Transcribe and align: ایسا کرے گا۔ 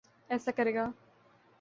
ایسا 0.29 0.51
کرے 0.51 0.73
گا۔ 0.75 0.85